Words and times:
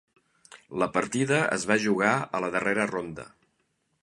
La 0.83 0.87
partida 0.95 1.39
es 1.59 1.67
va 1.73 1.79
jugar 1.85 2.17
a 2.39 2.43
la 2.47 2.53
darrera 2.57 2.89
ronda. 2.97 3.29